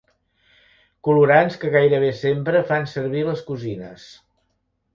Colorants 1.07 1.59
que 1.65 1.71
gairebé 1.75 2.09
sempre 2.23 2.63
fan 2.73 2.89
servir 2.97 3.25
les 3.31 3.47
cosines. 3.53 4.11